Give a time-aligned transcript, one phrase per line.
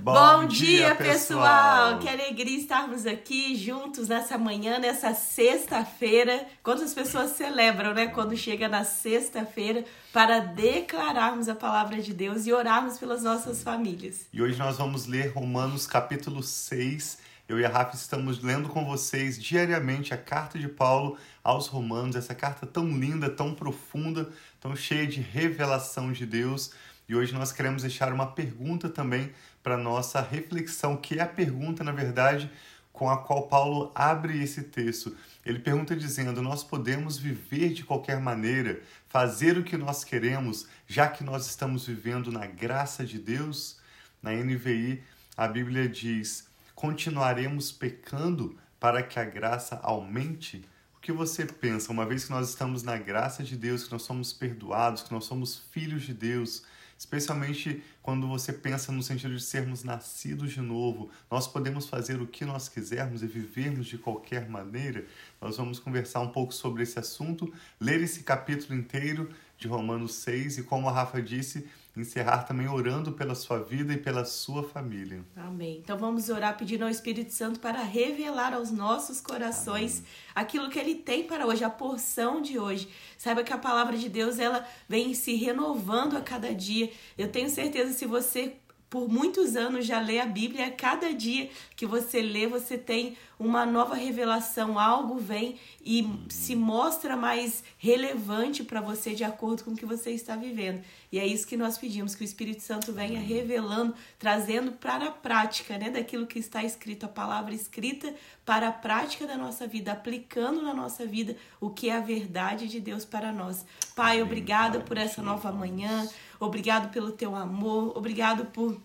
[0.00, 1.98] Bom, Bom dia, dia, pessoal!
[1.98, 6.46] Que alegria estarmos aqui juntos nessa manhã, nessa sexta-feira.
[6.62, 8.06] Quantas pessoas celebram, né?
[8.06, 14.26] Quando chega na sexta-feira para declararmos a palavra de Deus e orarmos pelas nossas famílias.
[14.32, 17.18] E hoje nós vamos ler Romanos capítulo 6.
[17.48, 22.14] Eu e a Rafa estamos lendo com vocês diariamente a carta de Paulo aos Romanos,
[22.14, 24.30] essa carta tão linda, tão profunda,
[24.60, 26.70] tão cheia de revelação de Deus.
[27.08, 31.82] E hoje nós queremos deixar uma pergunta também para nossa reflexão, que é a pergunta,
[31.82, 32.50] na verdade,
[32.92, 35.16] com a qual Paulo abre esse texto.
[35.46, 41.08] Ele pergunta dizendo: Nós podemos viver de qualquer maneira, fazer o que nós queremos, já
[41.08, 43.78] que nós estamos vivendo na graça de Deus?
[44.22, 45.02] Na NVI,
[45.34, 50.62] a Bíblia diz: Continuaremos pecando para que a graça aumente?
[50.96, 54.02] O que você pensa, uma vez que nós estamos na graça de Deus, que nós
[54.02, 56.64] somos perdoados, que nós somos filhos de Deus,
[56.98, 62.26] especialmente quando você pensa no sentido de sermos nascidos de novo, nós podemos fazer o
[62.26, 65.06] que nós quisermos e vivermos de qualquer maneira.
[65.40, 70.58] Nós vamos conversar um pouco sobre esse assunto, ler esse capítulo inteiro de Romanos 6
[70.58, 71.68] e, como a Rafa disse,
[72.00, 75.24] encerrar também orando pela sua vida e pela sua família.
[75.36, 75.78] Amém.
[75.82, 80.10] Então vamos orar pedindo ao Espírito Santo para revelar aos nossos corações Amém.
[80.34, 82.88] aquilo que ele tem para hoje, a porção de hoje.
[83.16, 86.90] Saiba que a palavra de Deus ela vem se renovando a cada dia.
[87.16, 88.56] Eu tenho certeza se você
[88.90, 93.16] por muitos anos já lê a Bíblia, a cada dia que você lê, você tem
[93.38, 99.70] uma nova revelação, algo vem e se mostra mais relevante para você de acordo com
[99.70, 100.82] o que você está vivendo.
[101.12, 105.10] E é isso que nós pedimos, que o Espírito Santo venha revelando, trazendo para a
[105.10, 108.12] prática, né, daquilo que está escrito, a palavra escrita
[108.44, 112.66] para a prática da nossa vida, aplicando na nossa vida o que é a verdade
[112.66, 113.64] de Deus para nós.
[113.94, 116.08] Pai, obrigada por essa nova manhã.
[116.40, 118.80] Obrigado pelo teu amor, obrigado por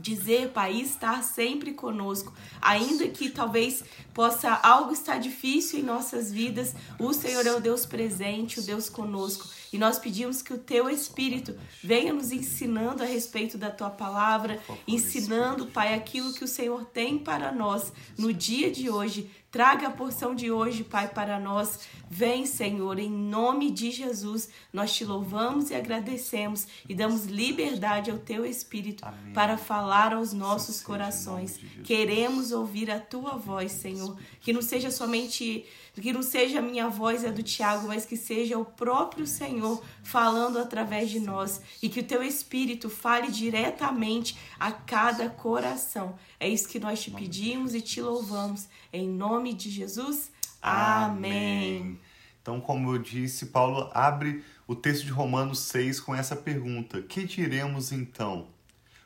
[0.00, 6.74] dizer, Pai, estar sempre conosco, ainda que talvez possa algo estar difícil em nossas vidas,
[6.98, 9.48] o Senhor é o Deus presente, o Deus conosco.
[9.72, 14.60] E nós pedimos que o teu Espírito venha nos ensinando a respeito da tua palavra,
[14.86, 19.90] ensinando, Pai, aquilo que o Senhor tem para nós no dia de hoje, Traga a
[19.90, 21.80] porção de hoje, Pai, para nós.
[22.08, 24.48] Vem, Senhor, em nome de Jesus.
[24.72, 29.32] Nós te louvamos e agradecemos e damos liberdade ao teu Espírito Amém.
[29.32, 31.58] para falar aos nossos corações.
[31.82, 34.16] Queremos ouvir a tua voz, Senhor.
[34.40, 38.16] Que não seja somente que não seja a minha voz a do Tiago, mas que
[38.16, 44.36] seja o próprio Senhor falando através de nós e que o teu Espírito fale diretamente
[44.58, 46.16] a cada coração.
[46.38, 48.68] É isso que nós te pedimos e te louvamos.
[48.92, 50.30] Em nome de Jesus.
[50.62, 51.98] Amém.
[52.40, 57.24] Então, como eu disse, Paulo abre o texto de Romanos 6 com essa pergunta: Que
[57.24, 58.48] diremos então?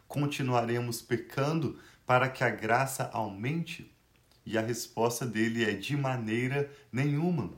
[0.07, 3.94] Continuaremos pecando para que a graça aumente?
[4.47, 7.51] E a resposta dele é: de maneira nenhuma.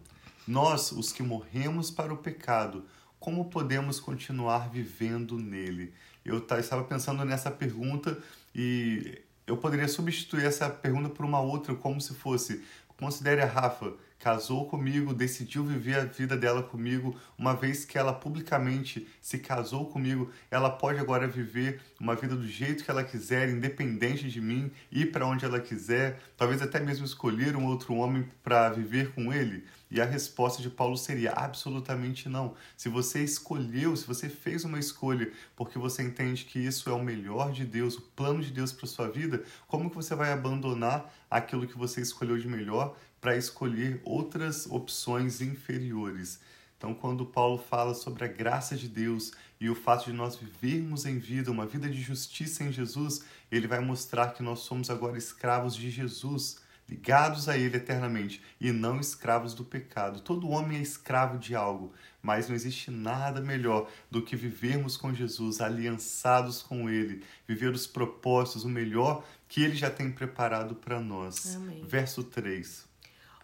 [0.47, 2.85] Nós, os que morremos para o pecado,
[3.19, 5.93] como podemos continuar vivendo nele?
[6.25, 8.17] Eu estava pensando nessa pergunta
[8.55, 12.65] e eu poderia substituir essa pergunta por uma outra, como se fosse:
[12.97, 18.12] considere a Rafa casou comigo, decidiu viver a vida dela comigo, uma vez que ela
[18.12, 23.49] publicamente se casou comigo, ela pode agora viver uma vida do jeito que ela quiser,
[23.49, 28.28] independente de mim, ir para onde ela quiser, talvez até mesmo escolher um outro homem
[28.43, 29.65] para viver com ele.
[29.88, 32.55] E a resposta de Paulo seria absolutamente não.
[32.76, 37.03] Se você escolheu, se você fez uma escolha porque você entende que isso é o
[37.03, 41.15] melhor de Deus, o plano de Deus para sua vida, como que você vai abandonar
[41.31, 46.38] aquilo que você escolheu de melhor para escolher outras opções inferiores?
[46.78, 51.04] Então, quando Paulo fala sobre a graça de Deus e o fato de nós vivermos
[51.04, 55.19] em vida, uma vida de justiça em Jesus, ele vai mostrar que nós somos agora
[55.19, 60.20] escravos de Jesus ligados a Ele eternamente e não escravos do pecado.
[60.20, 65.12] Todo homem é escravo de algo, mas não existe nada melhor do que vivermos com
[65.12, 71.00] Jesus, aliançados com Ele, viver os propósitos, o melhor que Ele já tem preparado para
[71.00, 71.56] nós.
[71.56, 71.82] Amém.
[71.84, 72.87] Verso 3.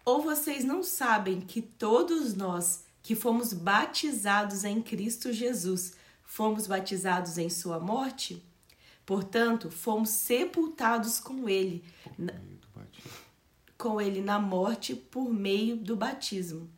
[0.04, 5.94] Ou vocês não sabem que todos nós que fomos batizados em Cristo Jesus,
[6.25, 8.43] fomos batizados em Sua morte?
[9.04, 11.84] Portanto, fomos sepultados com Ele
[13.82, 16.70] com ele na morte por meio do batismo,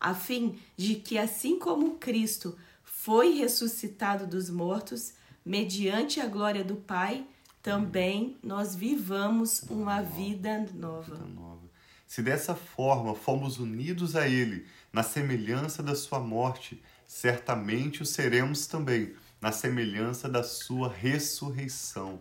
[0.00, 6.76] a fim de que, assim como Cristo foi ressuscitado dos mortos, mediante a glória do
[6.76, 7.26] Pai,
[7.60, 11.18] também nós vivamos uma vida nova.
[12.06, 18.66] Se dessa forma fomos unidos a Ele na semelhança da Sua morte, certamente o seremos
[18.66, 22.20] também na semelhança da Sua ressurreição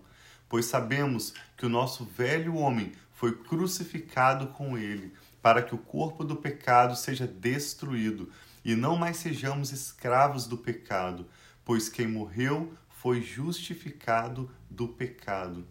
[0.54, 6.24] pois sabemos que o nosso velho homem foi crucificado com ele, para que o corpo
[6.24, 8.32] do pecado seja destruído
[8.64, 11.28] e não mais sejamos escravos do pecado,
[11.66, 15.66] pois quem morreu foi justificado do pecado.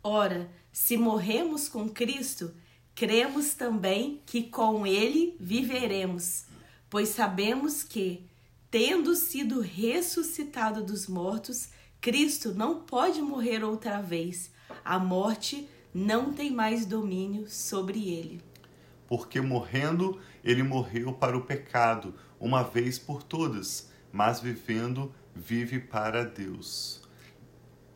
[0.00, 2.54] Ora, se morremos com Cristo,
[3.00, 6.44] cremos também que com ele viveremos,
[6.90, 8.28] pois sabemos que,
[8.70, 14.50] tendo sido ressuscitado dos mortos, Cristo não pode morrer outra vez.
[14.84, 18.42] A morte não tem mais domínio sobre ele.
[19.08, 26.22] Porque morrendo, ele morreu para o pecado, uma vez por todas, mas vivendo, vive para
[26.22, 27.00] Deus.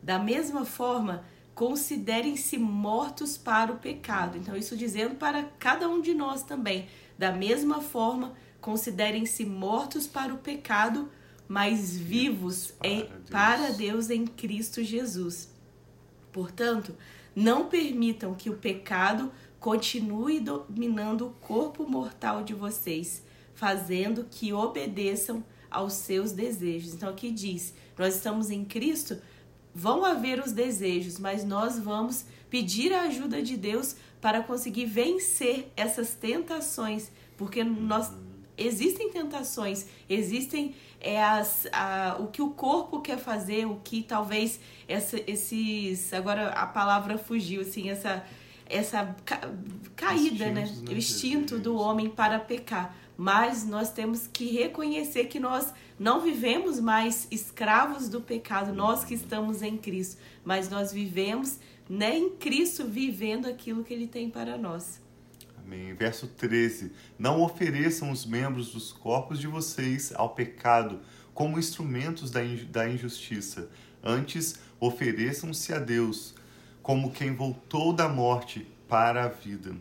[0.01, 1.23] Da mesma forma,
[1.55, 4.37] considerem-se mortos para o pecado.
[4.37, 6.87] Então, isso dizendo para cada um de nós também.
[7.17, 11.09] Da mesma forma, considerem-se mortos para o pecado,
[11.47, 13.29] mas vivos para, em, Deus.
[13.29, 15.49] para Deus em Cristo Jesus.
[16.33, 16.93] Portanto,
[17.33, 23.23] não permitam que o pecado continue dominando o corpo mortal de vocês,
[23.53, 26.93] fazendo que obedeçam aos seus desejos.
[26.93, 29.17] Então aqui diz: nós estamos em Cristo,
[29.75, 35.69] vão haver os desejos, mas nós vamos pedir a ajuda de Deus para conseguir vencer
[35.75, 38.09] essas tentações, porque nós
[38.57, 44.59] existem tentações, existem é, as, a, o que o corpo quer fazer, o que talvez
[44.87, 46.13] essa, esses.
[46.13, 48.25] Agora a palavra fugiu, assim, essa,
[48.65, 49.41] essa ca,
[49.95, 50.61] caída, né?
[50.61, 50.71] né?
[50.89, 52.95] O instinto do homem para pecar.
[53.17, 59.13] Mas nós temos que reconhecer que nós não vivemos mais escravos do pecado, nós que
[59.13, 61.59] estamos em Cristo, mas nós vivemos
[61.89, 65.01] né, em Cristo, vivendo aquilo que Ele tem para nós.
[65.57, 65.93] Amém.
[65.93, 70.99] Verso 13: Não ofereçam os membros dos corpos de vocês ao pecado
[71.33, 73.69] como instrumentos da injustiça.
[74.03, 76.35] Antes, ofereçam-se a Deus
[76.81, 79.75] como quem voltou da morte para a vida.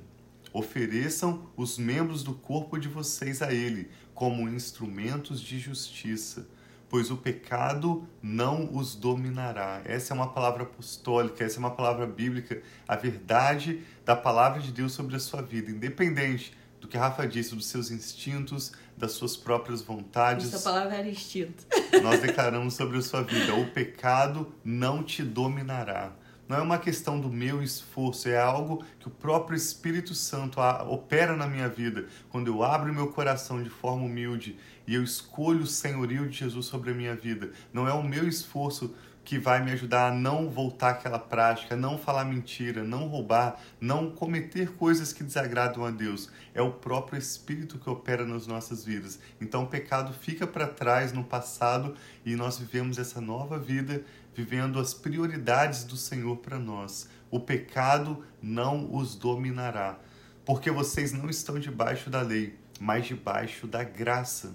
[0.55, 6.47] Ofereçam os membros do corpo de vocês a Ele como instrumentos de justiça
[6.95, 9.83] pois o pecado não os dominará.
[9.85, 14.71] Essa é uma palavra apostólica, essa é uma palavra bíblica, a verdade da palavra de
[14.71, 19.11] Deus sobre a sua vida, independente do que a Rafa disse, dos seus instintos, das
[19.11, 20.55] suas próprias vontades.
[20.55, 21.65] Essa palavra era instinto.
[22.01, 26.13] Nós declaramos sobre a sua vida: o pecado não te dominará.
[26.49, 31.35] Não é uma questão do meu esforço, é algo que o próprio Espírito Santo opera
[31.35, 32.07] na minha vida.
[32.29, 36.67] Quando eu abro meu coração de forma humilde e eu escolho o senhorio de Jesus
[36.67, 38.95] sobre a minha vida, não é o meu esforço
[39.25, 44.11] que vai me ajudar a não voltar àquela prática, não falar mentira, não roubar, não
[44.11, 46.31] cometer coisas que desagradam a Deus.
[46.55, 49.19] É o próprio Espírito que opera nas nossas vidas.
[49.41, 51.95] Então o pecado fica para trás no passado
[52.25, 57.09] e nós vivemos essa nova vida vivendo as prioridades do Senhor para nós.
[57.31, 59.99] O pecado não os dominará,
[60.45, 64.55] porque vocês não estão debaixo da lei, mas debaixo da graça.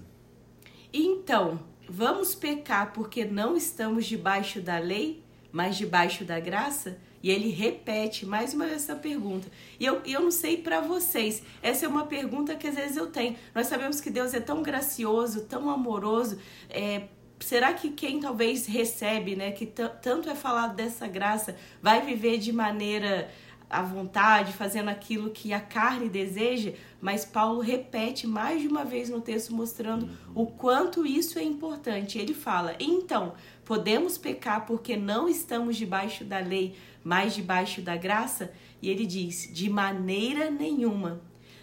[0.92, 6.98] Então, vamos pecar porque não estamos debaixo da lei, mas debaixo da graça?
[7.22, 9.48] E ele repete mais uma vez essa pergunta.
[9.78, 13.08] E eu, eu não sei para vocês, essa é uma pergunta que às vezes eu
[13.08, 13.36] tenho.
[13.54, 16.38] Nós sabemos que Deus é tão gracioso, tão amoroso,
[16.70, 17.08] é,
[17.40, 22.52] será que quem talvez recebe, né, que tanto é falado dessa graça, vai viver de
[22.52, 23.30] maneira
[23.68, 26.72] à vontade, fazendo aquilo que a carne deseja?
[27.00, 32.18] Mas Paulo repete mais de uma vez no texto mostrando o quanto isso é importante.
[32.18, 38.52] Ele fala: "Então, podemos pecar porque não estamos debaixo da lei, mas debaixo da graça?"
[38.82, 41.20] E ele diz: "De maneira nenhuma.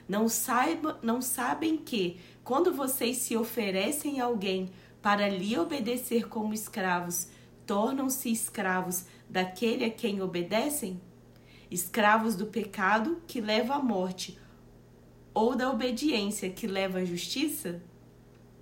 [0.07, 4.69] Não saiba, não sabem que quando vocês se oferecem a alguém
[5.07, 7.29] para lhe obedecer como escravos,
[7.65, 10.99] tornam-se escravos daquele a quem obedecem?
[11.71, 14.37] Escravos do pecado que leva à morte,
[15.33, 17.81] ou da obediência que leva à justiça?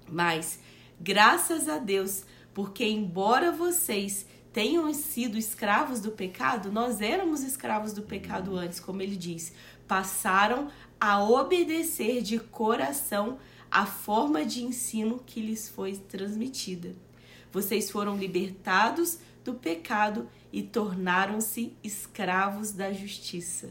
[0.08, 0.60] Mas,
[1.02, 8.04] graças a Deus, porque embora vocês tenham sido escravos do pecado, nós éramos escravos do
[8.04, 9.52] pecado antes, como ele diz,
[9.88, 10.68] passaram
[11.02, 16.96] a obedecer de coração a forma de ensino que lhes foi transmitida.
[17.52, 23.70] Vocês foram libertados do pecado e tornaram-se escravos da justiça.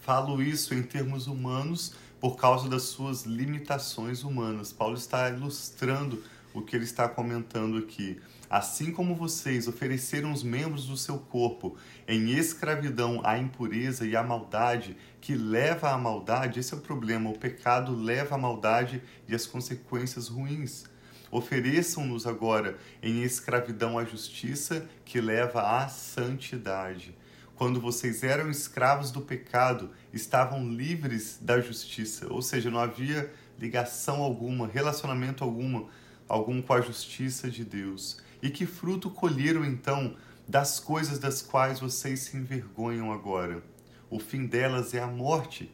[0.00, 4.72] Falo isso em termos humanos por causa das suas limitações humanas.
[4.72, 6.22] Paulo está ilustrando
[6.54, 8.20] o que ele está comentando aqui.
[8.52, 11.74] Assim como vocês ofereceram os membros do seu corpo
[12.06, 17.30] em escravidão à impureza e à maldade, que leva à maldade, esse é o problema.
[17.30, 20.84] O pecado leva à maldade e às consequências ruins.
[21.30, 27.16] Ofereçam-nos agora em escravidão à justiça que leva à santidade.
[27.54, 34.20] Quando vocês eram escravos do pecado, estavam livres da justiça, ou seja, não havia ligação
[34.20, 35.86] alguma, relacionamento alguma,
[36.28, 38.20] algum com a justiça de Deus.
[38.42, 40.16] E que fruto colheram então
[40.48, 43.62] das coisas das quais vocês se envergonham agora?
[44.10, 45.70] O fim delas é a morte.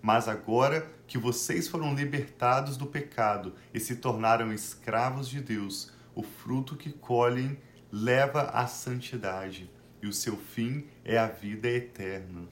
[0.00, 6.22] Mas agora que vocês foram libertados do pecado e se tornaram escravos de Deus, o
[6.22, 7.58] fruto que colhem
[7.90, 9.70] leva à santidade,
[10.02, 12.48] e o seu fim é a vida eterna.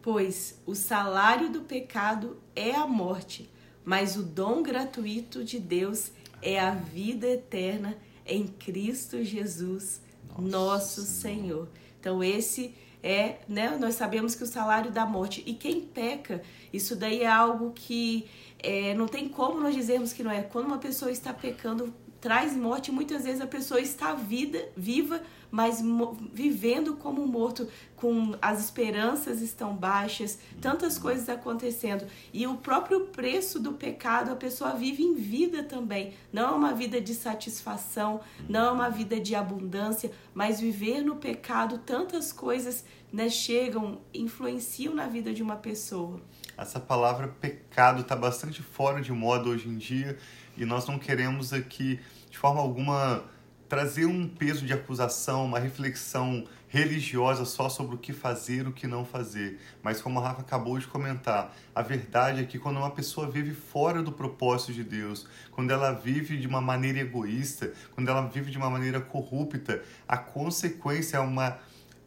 [0.00, 3.50] Pois o salário do pecado é a morte,
[3.84, 11.02] mas o dom gratuito de Deus é a vida eterna em Cristo Jesus, nosso, nosso
[11.02, 11.42] Senhor.
[11.42, 11.68] Senhor.
[12.00, 16.96] Então esse é, né, nós sabemos que o salário da morte e quem peca, isso
[16.96, 18.26] daí é algo que
[18.58, 20.42] é, não tem como nós dizermos que não é.
[20.42, 21.92] Quando uma pessoa está pecando,
[22.24, 25.84] traz morte, muitas vezes a pessoa está vida, viva, mas
[26.32, 32.06] vivendo como morto, com as esperanças estão baixas, tantas coisas acontecendo.
[32.32, 36.14] E o próprio preço do pecado, a pessoa vive em vida também.
[36.32, 41.16] Não é uma vida de satisfação, não é uma vida de abundância, mas viver no
[41.16, 46.22] pecado, tantas coisas né, chegam, influenciam na vida de uma pessoa.
[46.56, 50.16] Essa palavra pecado está bastante fora de moda hoje em dia
[50.56, 52.00] e nós não queremos aqui,
[52.34, 53.22] de forma alguma,
[53.68, 58.88] trazer um peso de acusação, uma reflexão religiosa só sobre o que fazer, o que
[58.88, 59.60] não fazer.
[59.84, 63.54] Mas como a Rafa acabou de comentar, a verdade é que quando uma pessoa vive
[63.54, 68.50] fora do propósito de Deus, quando ela vive de uma maneira egoísta, quando ela vive
[68.50, 71.60] de uma maneira corrupta, a consequência é uma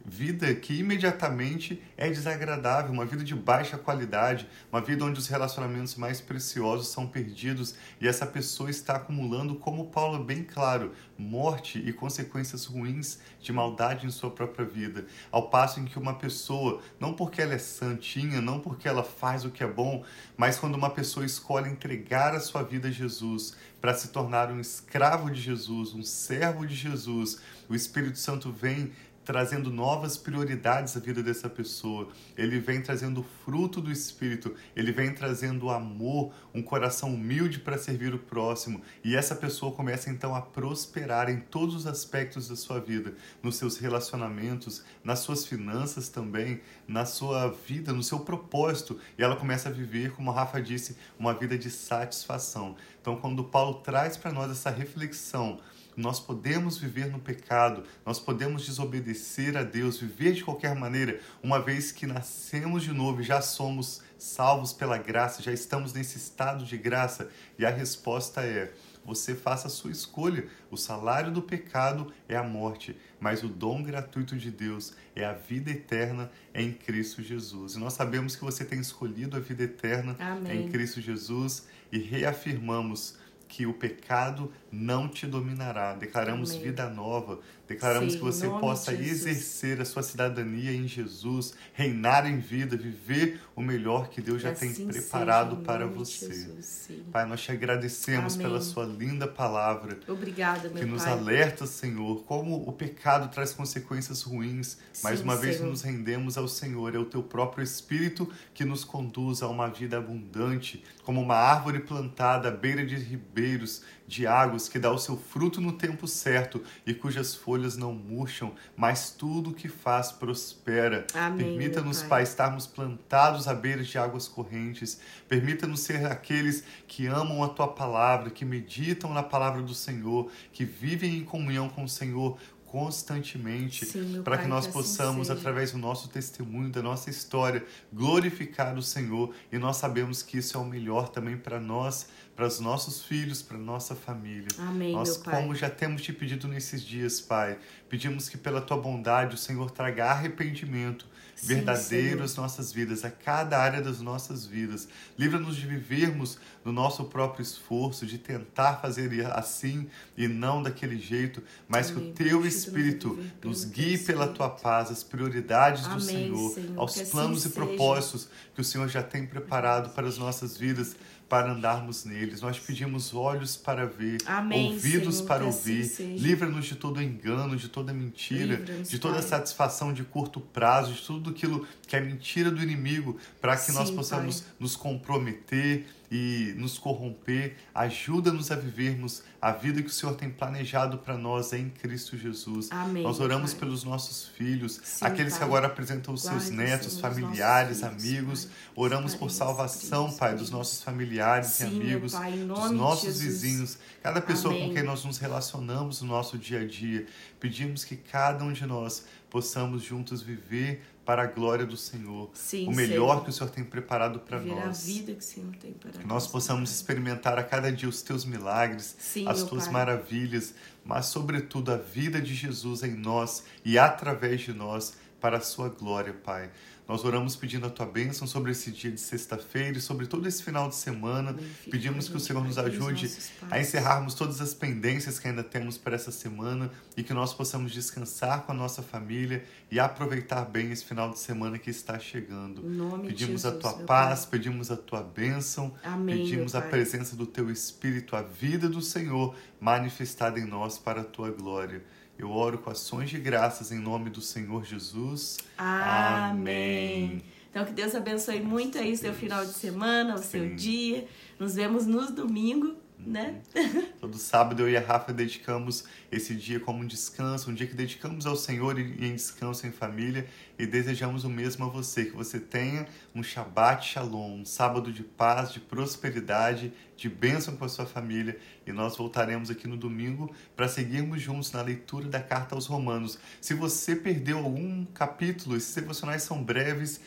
[0.04, 5.94] vida que imediatamente é desagradável, uma vida de baixa qualidade, uma vida onde os relacionamentos
[5.96, 11.78] mais preciosos são perdidos e essa pessoa está acumulando, como Paulo é bem claro, morte
[11.78, 15.06] e consequências ruins de maldade em sua própria vida.
[15.30, 19.44] Ao passo em que uma pessoa, não porque ela é santinha, não porque ela faz
[19.44, 20.04] o que é bom,
[20.36, 24.60] mas quando uma pessoa escolhe entregar a sua vida a Jesus para se tornar um
[24.60, 28.92] escravo de Jesus, um servo de Jesus, o Espírito Santo vem
[29.28, 32.08] trazendo novas prioridades à vida dessa pessoa.
[32.34, 38.14] Ele vem trazendo fruto do Espírito, ele vem trazendo amor, um coração humilde para servir
[38.14, 38.80] o próximo.
[39.04, 43.56] E essa pessoa começa então a prosperar em todos os aspectos da sua vida, nos
[43.56, 48.98] seus relacionamentos, nas suas finanças também, na sua vida, no seu propósito.
[49.18, 52.76] E ela começa a viver, como a Rafa disse, uma vida de satisfação.
[52.98, 55.60] Então, quando Paulo traz para nós essa reflexão,
[55.98, 61.60] nós podemos viver no pecado, nós podemos desobedecer a Deus, viver de qualquer maneira, uma
[61.60, 66.64] vez que nascemos de novo e já somos salvos pela graça, já estamos nesse estado
[66.64, 67.30] de graça.
[67.58, 68.72] E a resposta é:
[69.04, 70.46] você faça a sua escolha.
[70.70, 75.32] O salário do pecado é a morte, mas o dom gratuito de Deus é a
[75.32, 77.74] vida eterna em Cristo Jesus.
[77.74, 80.66] E nós sabemos que você tem escolhido a vida eterna Amém.
[80.66, 83.16] em Cristo Jesus e reafirmamos
[83.48, 85.94] que o pecado não te dominará.
[85.94, 86.62] Declaramos Amém.
[86.64, 92.38] vida nova, declaramos Sim, que você possa exercer a sua cidadania em Jesus, reinar em
[92.38, 96.26] vida, viver o melhor que Deus já assim tem preparado seja, para você.
[96.32, 98.46] Jesus, pai, nós te agradecemos Amém.
[98.46, 99.98] pela sua linda palavra.
[100.08, 101.12] Obrigada, meu Que nos pai.
[101.12, 104.78] alerta, Senhor, como o pecado traz consequências ruins.
[105.02, 105.68] Mais uma vez Senhor.
[105.68, 109.98] nos rendemos ao Senhor, é o teu próprio Espírito que nos conduz a uma vida
[109.98, 115.18] abundante, como uma árvore plantada à beira de ribeiros de águas que dá o seu
[115.18, 121.06] fruto no tempo certo e cujas folhas não murcham, mas tudo o que faz prospera.
[121.36, 122.08] Permita-nos, pai.
[122.08, 124.98] pai, estarmos plantados à beira de águas correntes.
[125.28, 130.64] Permita-nos ser aqueles que amam a tua palavra, que meditam na palavra do Senhor, que
[130.64, 132.38] vivem em comunhão com o Senhor
[132.70, 133.86] constantemente
[134.22, 138.76] para que nós que assim possamos, assim através do nosso testemunho, da nossa história, glorificar
[138.76, 139.34] o Senhor.
[139.50, 143.42] E nós sabemos que isso é o melhor também para nós, para os nossos filhos,
[143.42, 144.48] para nossa família.
[144.58, 147.58] Amém, Nós, como já temos te pedido nesses dias, Pai,
[147.88, 151.06] pedimos que pela tua bondade o Senhor traga arrependimento
[151.38, 154.88] Sim, verdadeiro às nossas vidas, a cada área das nossas vidas.
[155.16, 161.42] Livra-nos de vivermos no nosso próprio esforço, de tentar fazer assim e não daquele jeito,
[161.68, 162.12] mas Amém.
[162.12, 166.78] que o teu Espírito nos guie pela tua paz, as prioridades Amém, do Senhor, Senhor
[166.78, 170.56] aos assim planos assim e propósitos que o Senhor já tem preparado para as nossas
[170.56, 170.96] vidas
[171.28, 172.40] para andarmos neles.
[172.40, 175.82] Nós pedimos olhos para ver, Amém, ouvidos Senhor, para ouvir.
[175.82, 179.22] Assim Livra-nos de todo engano, de toda mentira, de toda pai.
[179.22, 183.72] satisfação de curto prazo, de tudo aquilo que é mentira do inimigo, para que Sim,
[183.72, 184.50] nós possamos pai.
[184.58, 187.56] nos comprometer e nos corromper.
[187.74, 192.68] Ajuda-nos a vivermos a vida que o Senhor tem planejado para nós em Cristo Jesus.
[192.70, 193.60] Amém, nós oramos pai.
[193.60, 195.38] pelos nossos filhos, Sim, aqueles pai.
[195.38, 198.44] que agora apresentam os seus netos, Senhor, familiares, filhos, amigos.
[198.44, 198.54] Pai.
[198.74, 204.52] Oramos por salvação, Pai, dos nossos familiares Sim, e amigos, dos nossos vizinhos, cada pessoa
[204.54, 204.68] Amém.
[204.68, 207.06] com quem nós nos relacionamos no nosso dia a dia.
[207.38, 212.28] Pedimos que cada um de nós possamos juntos viver para a glória do Senhor.
[212.34, 213.24] Sim, o melhor Senhor.
[213.24, 214.84] que o Senhor tem preparado para Viver a nós.
[214.84, 218.02] vida que o Senhor tem para Que nós nós, possamos experimentar a cada dia os
[218.02, 219.72] teus milagres, Sim, as tuas Pai.
[219.72, 220.52] maravilhas,
[220.84, 225.70] mas sobretudo a vida de Jesus em nós e através de nós para a sua
[225.70, 226.50] glória, Pai.
[226.88, 230.42] Nós oramos pedindo a tua bênção sobre esse dia de sexta-feira e sobre todo esse
[230.42, 231.36] final de semana.
[231.70, 233.14] Pedimos que o a Senhor nos ajude
[233.50, 237.72] a encerrarmos todas as pendências que ainda temos para essa semana e que nós possamos
[237.72, 242.62] descansar com a nossa família e aproveitar bem esse final de semana que está chegando.
[243.06, 244.30] Pedimos a Jesus, tua meu paz, Pai.
[244.30, 249.36] pedimos a tua bênção, Amém, pedimos a presença do teu Espírito, a vida do Senhor
[249.60, 251.84] manifestada em nós para a tua glória.
[252.18, 255.38] Eu oro com ações de graças em nome do Senhor Jesus.
[255.56, 257.22] Amém.
[257.48, 260.56] Então que Deus abençoe muito aí o seu final de semana, o seu Sim.
[260.56, 261.06] dia.
[261.38, 262.74] Nos vemos no domingo,
[263.06, 263.40] né?
[264.00, 267.74] Todo sábado eu e a Rafa dedicamos esse dia como um descanso, um dia que
[267.74, 270.26] dedicamos ao Senhor e em descanso em família
[270.58, 275.02] e desejamos o mesmo a você, que você tenha um Shabbat Shalom, um sábado de
[275.02, 280.34] paz, de prosperidade, de bênção com a sua família e nós voltaremos aqui no domingo
[280.56, 283.18] para seguirmos juntos na leitura da carta aos Romanos.
[283.40, 287.00] Se você perdeu algum capítulo, esses devocionais são breves,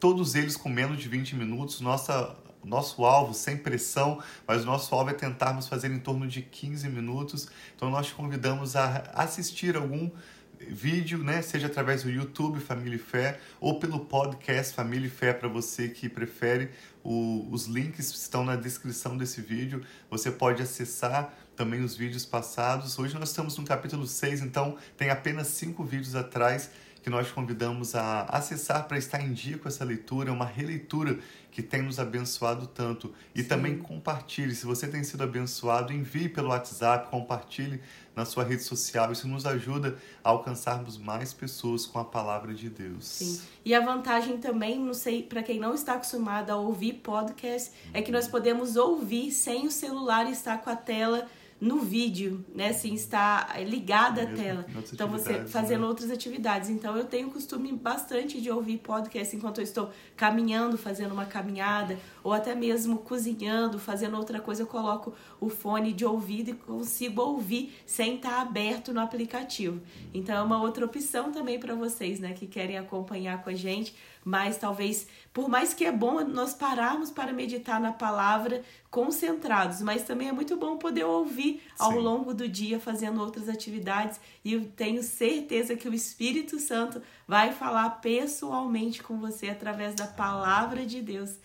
[0.00, 4.94] todos eles com menos de 20 minutos, nossa nosso alvo sem pressão, mas o nosso
[4.94, 7.48] alvo é tentarmos fazer em torno de 15 minutos.
[7.74, 10.10] Então nós te convidamos a assistir algum
[10.58, 15.32] vídeo, né, seja através do YouTube Família e Fé ou pelo podcast Família e Fé
[15.32, 16.70] para você que prefere.
[17.04, 19.82] O, os links estão na descrição desse vídeo.
[20.10, 22.98] Você pode acessar também os vídeos passados.
[22.98, 26.70] Hoje nós estamos no capítulo 6, então tem apenas cinco vídeos atrás
[27.02, 31.16] que nós convidamos a acessar para estar em dia com essa leitura, uma releitura
[31.56, 33.14] que tem nos abençoado tanto.
[33.34, 33.48] E Sim.
[33.48, 34.54] também compartilhe.
[34.54, 37.80] Se você tem sido abençoado, envie pelo WhatsApp, compartilhe
[38.14, 39.10] na sua rede social.
[39.10, 43.06] Isso nos ajuda a alcançarmos mais pessoas com a palavra de Deus.
[43.06, 43.40] Sim.
[43.64, 48.02] E a vantagem também, não sei, para quem não está acostumado a ouvir podcast, é
[48.02, 51.26] que nós podemos ouvir sem o celular estar com a tela
[51.60, 52.68] no vídeo, né?
[52.68, 54.66] Assim, está ligada a Mesmo tela.
[54.92, 55.86] Então você fazendo né?
[55.86, 56.68] outras atividades.
[56.68, 61.98] Então eu tenho costume bastante de ouvir podcast enquanto eu estou caminhando, fazendo uma caminhada,
[62.22, 67.22] ou até mesmo cozinhando, fazendo outra coisa, eu coloco o fone de ouvido e consigo
[67.22, 69.80] ouvir sem estar aberto no aplicativo.
[70.12, 73.94] Então é uma outra opção também para vocês, né, que querem acompanhar com a gente,
[74.26, 78.60] mas talvez, por mais que é bom nós pararmos para meditar na palavra
[78.90, 81.98] concentrados, mas também é muito bom poder ouvir ao Sim.
[81.98, 87.52] longo do dia fazendo outras atividades e eu tenho certeza que o Espírito Santo vai
[87.52, 91.38] falar pessoalmente com você através da palavra de Deus.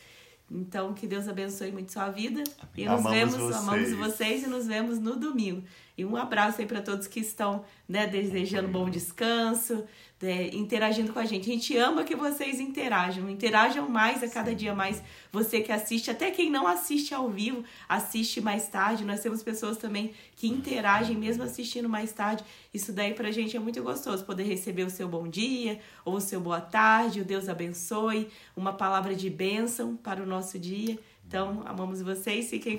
[0.49, 2.43] Então, que Deus abençoe muito sua vida.
[2.75, 3.55] E nos Amamos vemos, vocês.
[3.55, 5.63] amamos vocês e nos vemos no domingo.
[5.97, 9.85] E um abraço aí para todos que estão né, desejando bom descanso,
[10.21, 11.49] né, interagindo com a gente.
[11.49, 15.01] A gente ama que vocês interajam, interajam mais a cada dia mais.
[15.31, 19.03] Você que assiste, até quem não assiste ao vivo, assiste mais tarde.
[19.03, 22.43] Nós temos pessoas também que interagem mesmo assistindo mais tarde.
[22.73, 26.21] Isso daí pra gente é muito gostoso, poder receber o seu bom dia ou o
[26.21, 30.99] seu boa tarde, o Deus abençoe, uma palavra de bênção para o nosso dia.
[31.31, 32.77] Então, amamos vocês, fiquem